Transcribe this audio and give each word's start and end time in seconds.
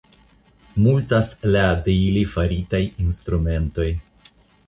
Multas 0.85 1.29
la 1.55 1.61
de 1.89 1.93
ili 2.05 2.25
faritaj 2.33 2.81
instrumentoj. 3.05 3.89